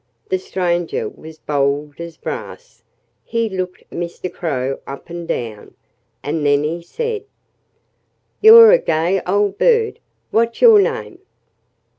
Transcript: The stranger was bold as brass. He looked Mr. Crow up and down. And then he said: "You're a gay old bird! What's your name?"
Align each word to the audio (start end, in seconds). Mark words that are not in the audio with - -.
The 0.29 0.39
stranger 0.39 1.07
was 1.07 1.37
bold 1.37 1.99
as 2.01 2.17
brass. 2.17 2.81
He 3.23 3.47
looked 3.49 3.87
Mr. 3.91 4.33
Crow 4.33 4.79
up 4.87 5.11
and 5.11 5.27
down. 5.27 5.75
And 6.23 6.43
then 6.43 6.63
he 6.63 6.81
said: 6.81 7.23
"You're 8.41 8.71
a 8.71 8.79
gay 8.79 9.21
old 9.27 9.59
bird! 9.59 9.99
What's 10.31 10.59
your 10.59 10.81
name?" 10.81 11.19